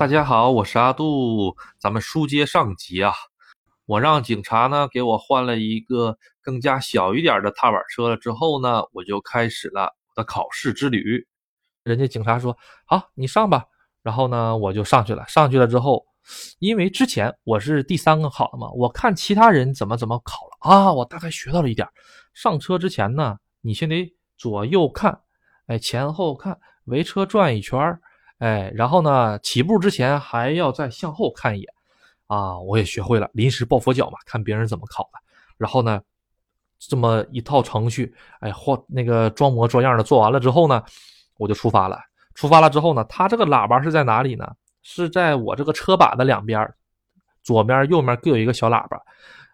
[0.00, 1.54] 大家好，我是阿杜。
[1.78, 3.12] 咱们书接上集啊，
[3.84, 8.16] 我让警察呢给我换了一个更加小一点的踏板车了。
[8.16, 11.26] 之后呢，我就开始了我的考试之旅。
[11.84, 12.56] 人家警察说
[12.88, 13.66] ：“好，你上吧。”
[14.02, 15.22] 然后呢，我就上去了。
[15.28, 16.06] 上去了之后，
[16.60, 21.86] 因为之前我是第三个考的嘛，我看其他人怎么怎么考了啊，我大概学到了一点。
[22.32, 25.20] 上车之前呢，你先得左右看，
[25.66, 28.00] 哎，前后看，围车转一圈儿。
[28.40, 31.68] 哎，然后呢，起步之前还要再向后看一眼，
[32.26, 35.18] 啊，我也学会了临时抱佛脚嘛，看别人怎么考的。
[35.58, 36.00] 然后呢，
[36.78, 40.82] 这么一套程序，哎，或那个装模作样的做完了之后呢，
[41.36, 41.98] 我就出发了。
[42.34, 44.50] 出发了之后呢，它这个喇叭是在哪里呢？
[44.82, 46.66] 是在我这个车把的两边，
[47.42, 48.98] 左边、右面各有一个小喇叭，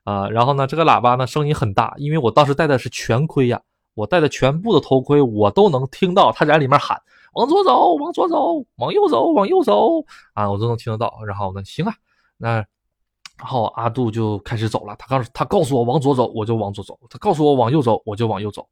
[0.05, 3.61] 啊，然后呢，这个喇叭呢声音很大，因为我当时戴的是全盔呀，
[3.97, 7.01] 我戴的全部的头盔，我都能听到他在里面喊。
[7.33, 10.51] 往左走，往左走，往右走，往右走啊！
[10.51, 11.23] 我都能听得到。
[11.27, 11.95] 然后呢，行啊，
[12.37, 12.55] 那
[13.39, 14.95] 然后阿杜就开始走了。
[14.99, 18.67] 他告诉他告诉我往左走，我就往左走；他告诉我往右走，我就往右走。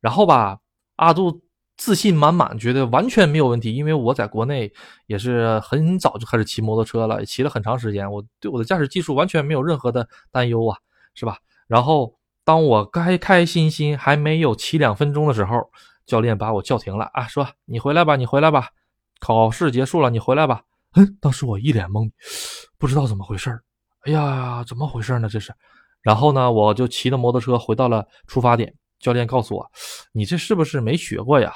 [0.00, 0.58] 然后吧，
[0.96, 1.40] 阿杜
[1.76, 3.74] 自信满满，觉得完全没有问题。
[3.74, 4.72] 因为我在国内
[5.06, 10.78] 也是很早就开始骑摩托车了，骑了很长时间，我对我的驾驶技术完全没有任何的担忧啊，
[11.14, 11.36] 是吧？
[11.66, 15.70] 然后当我开开心心还没有骑两分钟的时候。
[16.06, 18.70] 教练把我叫停了啊，说你回来吧，你回来吧，
[19.20, 20.60] 考试结束了，你回来吧。
[20.96, 22.10] 嗯，当时我一脸懵，
[22.78, 23.62] 不知道怎么回事儿。
[24.00, 25.28] 哎呀，怎么回事呢？
[25.28, 25.54] 这是。
[26.02, 28.74] 然后呢，我就骑着摩托车回到了出发点。
[28.98, 29.70] 教练告诉我，
[30.10, 31.52] 你这是不是没学过呀？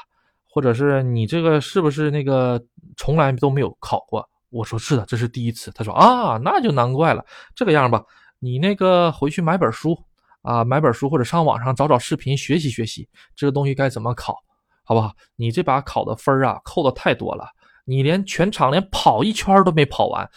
[0.48, 2.62] 或者是你这个是不是那个
[2.96, 4.24] 从来都没有考过？
[4.50, 5.72] 我说是的，这是第一次。
[5.72, 7.26] 他说啊，那就难怪了。
[7.56, 8.04] 这个样吧，
[8.38, 10.00] 你那个回去买本书。
[10.44, 14.36] 啊，买本书或者上网上找找视频学习学习，这个东西该怎么考，
[14.84, 15.10] 好不好？
[15.36, 17.48] 你这把考的分啊，扣的太多了，
[17.86, 20.30] 你连全场连跑一圈都没跑完，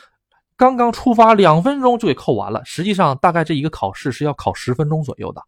[0.55, 2.63] 刚刚出发两分钟就给扣完了。
[2.63, 5.41] 实际上，大概这一个考试是要考十分钟左右的，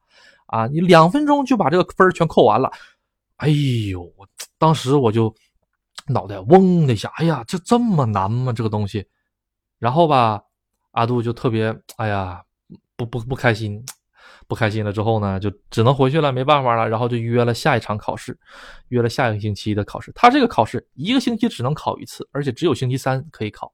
[0.48, 2.70] 啊，你两分钟就把这个分全扣完了，
[3.38, 5.34] 哎呦，我当时我就
[6.08, 8.52] 脑袋嗡的一下，哎呀，这这么难吗？
[8.52, 9.08] 这个东西，
[9.80, 10.44] 然后吧，
[10.92, 12.44] 阿杜就特别，哎呀，
[12.98, 13.82] 不不不开心。
[14.50, 16.90] 不开心了之后呢，就只能回去了，没办法了。
[16.90, 18.36] 然后就约了下一场考试，
[18.88, 20.12] 约了下一个星期的考试。
[20.16, 23.72] 他这个考试一个星期只能考一次，而且只有星期三可以考。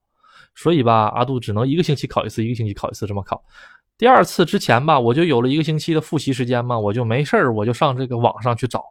[0.54, 3.42] 所以吧，阿杜只能一个星期考一次，一个星期考一次这么考。
[3.98, 8.84] 第二次之前吧，我就有了一个星期的复习时间嘛，我就没事儿，我就上这个网上去找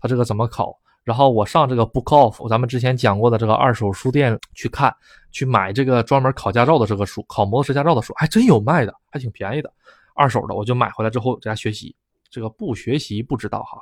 [0.00, 0.76] 他这个怎么考。
[1.04, 4.94] 然后我上这个 Book Off，咱们之前讲过的这个二手书店去看，
[5.30, 9.72] 去买这个专门考驾照的这个书，考摩托车驾照的书，还真有卖的，还挺便宜的。
[10.18, 11.94] 二手的我就买回来之后在家学习，
[12.28, 13.78] 这个不学习不知道哈。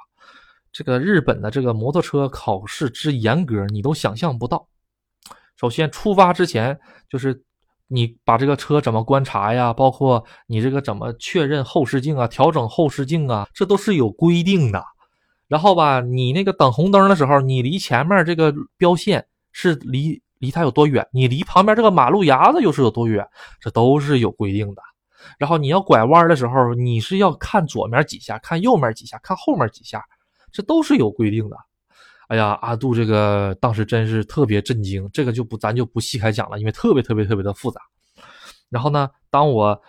[0.71, 4.69] 这个日本的这个摩托车考试之严格，你都想象不到。
[5.57, 7.43] 首先出发之前就是
[7.89, 14.85] 你把这个车怎么观察呀，包括你这个怎么确认后视镜啊，调整后视镜啊，这都是有规定的。
[15.49, 23.27] 然后吧，你那个等红灯的时候，你离前面这个标线是离离它有多远，你离旁边这个马路牙子又是有多远，
[23.61, 24.83] 这都是有规定的。
[25.39, 30.05] 然后你要拐弯的时候，你是要看左面几下，看右面几下，看后面几下，
[30.53, 31.57] 这都是有规定的。
[32.29, 37.81] 哎呀，阿杜这个当时真是特别震惊，这个就不咱就不细开讲了，因为特别特别特别的复杂。
[38.69, 39.81] 然后呢，当我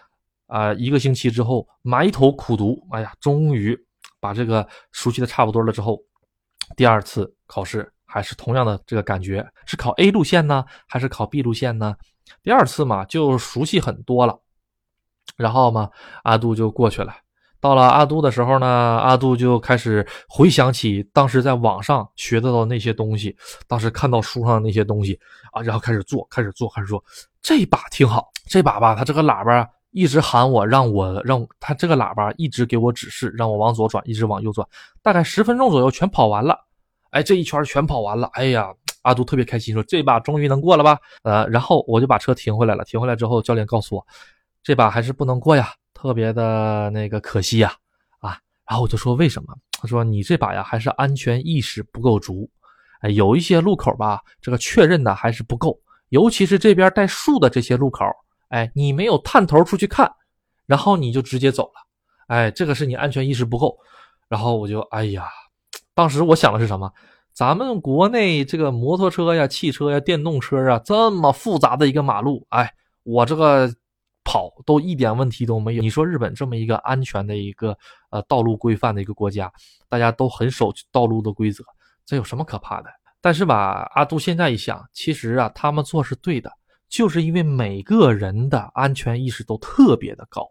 [0.46, 3.76] 啊一个星期之后埋头苦读，哎呀，终于
[4.20, 6.00] 把这个熟悉的差不多了之后，
[6.76, 11.96] 第二次考试还是同样的这个感觉，是考 A 路线呢，还是考 B 路线呢？
[12.44, 14.40] 第二次嘛，就熟悉很多了。
[15.36, 15.90] 然后嘛，
[16.24, 17.14] 阿杜就过去了。
[17.60, 23.36] 到了阿杜的时候呢，阿杜就开始回想起当时在网上学到的那些东西，
[23.68, 25.20] 当时看到书上的那些东西
[25.52, 27.04] 啊，然后开始做，开始做，开始做。
[27.42, 34.66] 这把挺好，这把吧，他这个喇叭一直喊我，让我让他这个喇叭一直给我指示，让我往左转，一直往右转，
[35.02, 36.56] 大概十分钟左右全跑完了。
[37.10, 38.30] 哎，这一圈全跑完了。
[38.34, 38.72] 哎呀，
[39.02, 41.00] 阿杜特别开心，说这把终于能过了吧？
[41.24, 42.84] 呃，然后我就把车停回来了。
[42.86, 44.06] 停回来之后，教练告诉我。
[44.68, 47.74] 这把还是不能过呀，特别的那个可惜呀，
[48.20, 48.38] 啊，
[48.68, 49.56] 然后我就说为什么？
[49.80, 52.50] 他说你这把呀还是安全意识不够足，
[53.00, 55.80] 哎，有一些路口吧，这个确认的还是不够，
[56.10, 58.04] 尤其是这边带树的这些路口，
[58.50, 60.12] 哎，你没有探头出去看，
[60.66, 61.88] 然后你就直接走了，
[62.28, 63.74] 哎，这个是你安全意识不够。
[64.28, 65.30] 然后我就哎呀，
[65.94, 66.92] 当时我想的是什么？
[67.32, 72.70] 咱们国内这个摩托车呀、汽车呀、电动车啊，这么复杂的一个马路，哎，
[73.04, 73.74] 我这个。
[74.28, 75.82] 跑都一点问题都没有。
[75.82, 77.78] 你说日本这么一个安全的一个
[78.10, 79.50] 呃道路规范的一个国家，
[79.88, 81.64] 大家都很守道路的规则，
[82.06, 82.90] 这有什么可怕的？
[83.22, 86.52] 但是吧，阿杜现在一想，其实啊，他们做是对的。
[86.90, 90.50] 就是因为每个人的安全意识都特别的高，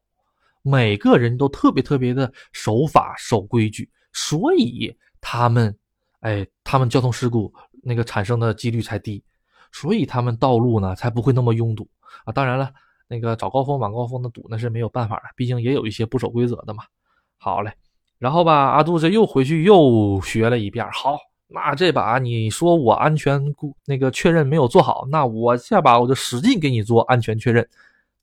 [0.62, 5.74] 每个人都特别特别的守法守规矩，所以他们，
[6.20, 7.52] 哎，他们交通事故
[7.82, 9.24] 那个产生的几率才低，
[9.72, 11.88] 所以他们道路呢才不会那么拥堵
[12.26, 12.32] 啊。
[12.32, 12.70] 当然了，
[13.08, 16.84] 那个早高峰晚高峰的堵那是没有办法的，毕竟也有一些不守规则的嘛。
[17.38, 17.72] 好嘞，
[18.18, 21.18] 然后吧，阿杜这又回去又学了一遍，好。
[21.48, 23.40] 那这把你说我安全
[23.84, 27.64] 那个确认没有做好，那我下把我就使劲给你做安全确认。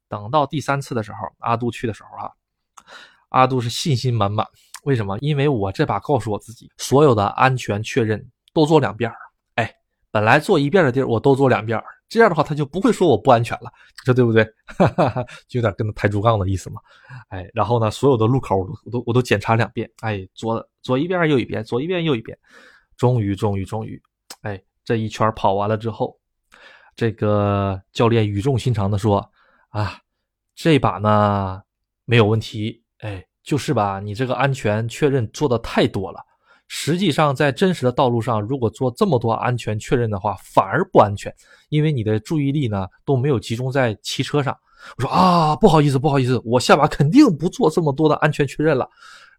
[0.09, 2.29] 等到第三次的时候，阿杜去的时候啊，
[3.29, 4.45] 阿杜是信心满满。
[4.83, 5.17] 为什么？
[5.19, 8.21] 因为我这把告诉我自己，所有的安全确认
[8.53, 9.09] 都做两遍
[9.55, 9.73] 哎，
[10.11, 11.81] 本来做一遍的地儿我都做两遍
[12.13, 14.45] 这样的话他就不会说我不安全了，你说对不对？
[15.49, 16.79] 就有点跟他抬竹杠的意思嘛。
[17.29, 19.89] 哎，然后呢，所有的路口我都我都我都检查两遍。
[20.01, 22.37] 哎，左左一遍右一遍，左一遍右一遍。
[22.97, 23.99] 终于，终于，终于，
[24.41, 26.15] 哎，这一圈跑完了之后，
[26.95, 29.27] 这个教练语重心长的说
[29.69, 29.97] ：“啊，
[30.53, 31.63] 这把呢
[32.05, 36.23] 没有问题，哎，就是吧，你这个安全确认做的太多了。
[36.67, 41.33] 实际上，在真实的道路上，如果做这么多安全确认的话，反而不安全，
[41.69, 44.57] 因为你的注意力呢都没有集中在骑车上。”
[44.97, 48.89] 我说：“啊，不好意思，不好意思，我下把肯定不做这么多的安全确认了。”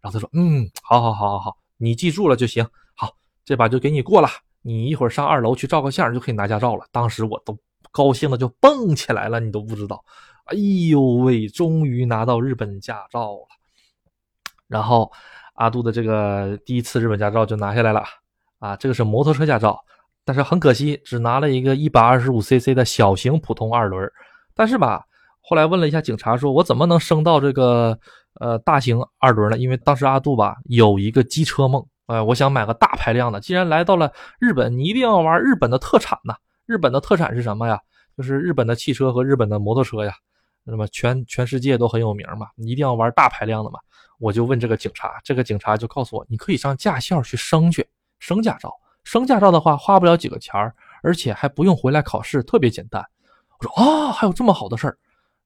[0.01, 3.11] 然后他说：“嗯，好好好好好，你记住了就行。”好
[3.43, 4.27] 这把就给你过了，
[4.61, 6.87] 你一会儿上二楼去照个相就可以拿驾照了。
[6.91, 7.55] 当时我都
[7.91, 10.03] 高兴的就蹦起来了，你都不知道。
[10.45, 10.55] 哎
[10.89, 13.47] 呦喂，终于拿到日本驾照了。
[14.67, 15.11] 然后
[15.55, 18.03] 阿杜的这个第一次日本驾照就拿下来了
[18.59, 19.77] 啊，这个是摩托车驾照，
[20.23, 24.09] 但是很可惜只拿了一个一百二十五 cc 的小型普通二轮。
[24.53, 25.03] 但是吧，
[25.41, 27.97] 后来问了一下警察，说我怎么能升到这个
[28.39, 29.57] 呃大型二轮呢？
[29.57, 31.85] 因为当时阿杜吧有一个机车梦。
[32.07, 33.39] 哎，我想买个大排量的。
[33.39, 36.35] 既然来到了日本，你一定要玩日本的特产呐！
[36.67, 37.79] 日本的特产是什么呀？
[38.15, 40.13] 就是日本的汽车和日本的摩托车呀。
[40.63, 43.79] 那么全全世界都很有名嘛，你一定要玩大排量的嘛。
[44.19, 47.87] 我就问这个警察，这个警察就告诉我，你可以上驾校去升去，
[48.19, 48.73] 升驾照。
[49.03, 50.73] 升驾照的话，花不了几个钱儿，
[51.03, 53.05] 而且还不用回来考试，特别简单。
[53.59, 54.97] 我说啊，还有这么好的事儿。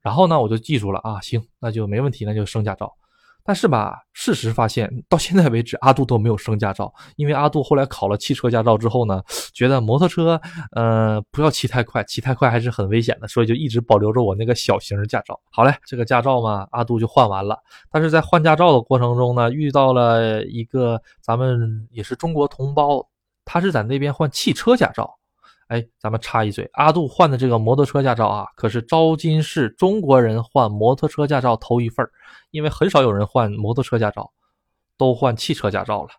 [0.01, 2.95] 然后呢，我就记住了啊，行，那就没问题，那就升驾照。
[3.49, 6.93] 但是吧，事实发现到现在为止，阿杜都没有升驾照。
[7.15, 9.23] 因为阿杜后来考了汽车驾照之后呢，
[9.55, 10.39] 觉得摩托车，
[10.73, 15.39] 呃，不要骑太快，骑太快还是很危险的，所以就一直保留着我那个小型驾照。
[15.51, 17.57] 好嘞，这个驾照嘛，阿杜就换完了。
[17.89, 23.03] 但是在换驾照的过程中呢，遇到了一个咱们也是中国同胞，
[23.45, 25.18] 他是在那边换汽车驾照。
[25.69, 32.03] 哎，咱们插一嘴，阿杜换的这个摩托车驾照啊，可是招金市中国人换摩托车驾照头一份
[32.49, 34.31] 因为很少有人换摩托车驾照，
[34.97, 36.09] 都换汽车驾照了。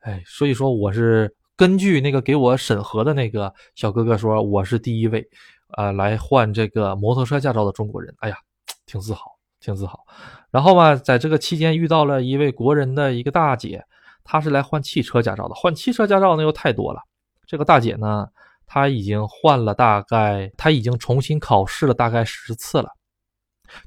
[0.00, 5.26] 哎，所以说我是根据那个给我审核的那个小哥哥说，我是第一位，
[5.78, 8.14] 呃，来换这个摩托车驾照的中国人。
[8.18, 8.36] 哎呀，
[8.84, 9.98] 挺自豪，挺自豪。
[10.50, 13.82] 然后吧，在这个期间遇到了一位国人的一个大姐，
[14.24, 15.54] 她是来换汽车驾照的。
[15.54, 17.00] 换汽车驾照那又太多了，
[17.46, 18.28] 这个大姐呢。
[18.72, 22.88] 他已经换了大概，他已经重新考试了大概十次了，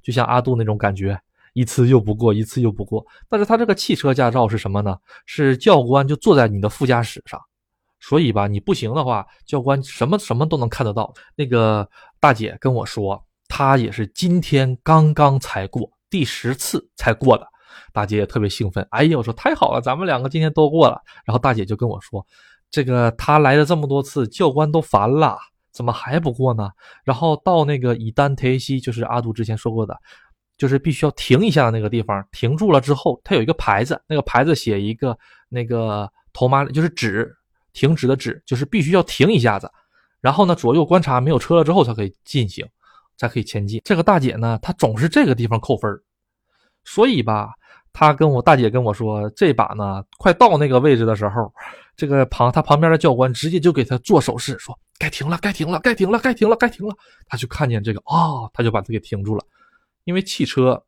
[0.02, 1.18] 就像阿杜那种感觉，
[1.54, 3.06] 一次又不过，一次又不过。
[3.30, 4.98] 但是他这个汽车驾照是什么呢？
[5.26, 7.40] 是教官就坐在你的副驾驶上，
[8.02, 11.14] 所以吧，你不行的话，教官什么什么都能看得到。
[11.38, 17.48] 那个大姐跟我说，她也是今天刚刚才过第十次才过的，
[17.94, 18.86] 大姐也特别兴奋。
[18.92, 21.02] 哎呀，我说太好了，咱们两个今天都过了。
[21.24, 22.28] 然后大姐就跟我说。
[22.74, 25.38] 这个他来了这么多次，教官都烦了，
[25.72, 26.72] 怎么还不过呢？
[27.04, 29.96] 然后到那个以丹忒西，就是阿杜之前说过的，
[30.58, 35.16] 就是必须要停一下的那个地方，停住了之后，它有一个牌子，那个牌子写一个
[35.50, 37.32] 那个头马，就是止，
[37.74, 39.70] 停止的止，就是必须要停一下子。
[40.20, 42.66] 然后呢，左右观察没有车了之后才可以进行，
[43.18, 43.80] 才可以前进。
[43.86, 45.92] 这个大姐呢，她总是这个地方扣分
[46.84, 47.54] 所以吧。
[47.94, 51.54] 他跟我大姐跟我说，这把呢，快到那个位置的时候，
[51.96, 56.96] 这个旁他旁边的教官直接就给他做手势，说该停了，该停了，该停了，该停了，该停了。
[57.28, 59.46] 他就看见这个啊，他就把他给停住了。
[60.06, 60.84] 因为汽车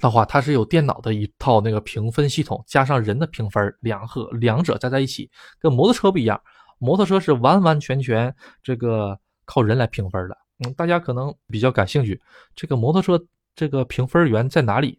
[0.00, 6.38] 的话，它是有电脑的一套那个评分系统，加上人的评分，两和两者加在一起，跟摩托车不一样。
[6.78, 10.36] 摩托车是完完全全这个靠人来评分的。
[10.64, 12.20] 嗯，大家可能比较感兴趣，
[12.54, 13.18] 这个摩托车
[13.54, 14.98] 这个评分员在哪里？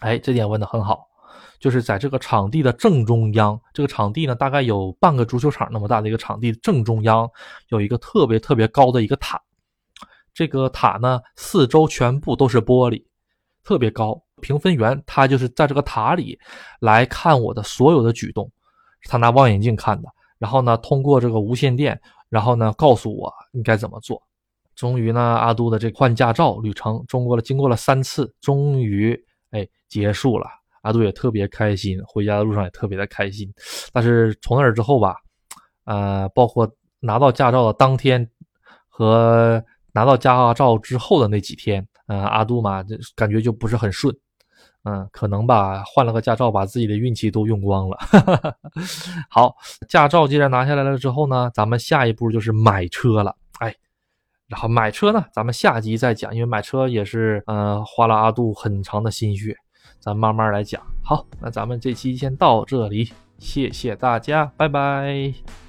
[0.00, 1.06] 哎，这点问的很好，
[1.58, 7.28] 就是在这个场地的正中央，这个场地呢大概有半个足球场那么大的一个场地，正中央
[7.68, 9.40] 有一个特别特别高的一个塔，
[10.34, 13.04] 这个塔呢四周全部都是玻璃，
[13.64, 14.22] 特别高。
[14.42, 16.38] 评分员他就是在这个塔里
[16.80, 18.52] 来看我的所有的举动，
[19.04, 21.98] 他拿望远镜看的，然后呢通过这个无线电，
[22.28, 24.22] 然后呢告诉我应该怎么做。
[24.74, 29.18] 终于呢，阿杜的这换驾照旅程，中过了经过了三次，终于
[29.56, 30.46] 哎结束了。
[30.82, 33.52] 阿杜也特别开心，回家的路上也特别的开心。
[33.92, 35.16] 但是从那儿之后吧，
[35.84, 36.70] 呃，包括
[37.00, 38.28] 拿到驾照的当天
[38.88, 39.60] 和
[39.92, 42.84] 拿到驾照之后的那几天，呃，阿杜嘛，
[43.16, 44.14] 感觉就不是很顺。
[44.84, 47.98] 嗯，可能吧，换了个驾照，把自己的运气都用光了。
[49.28, 49.56] 好，
[49.88, 53.34] 驾照既然拿下来了之后呢，咱们下一步就是买车了。
[54.48, 59.56] 然后买车呢，咱们下集再讲，因为买车也是嗯花了阿杜很长的心血，
[59.98, 60.80] 咱慢慢来讲。
[61.02, 65.65] 好，那咱们这期先到这里，谢谢大家，拜拜。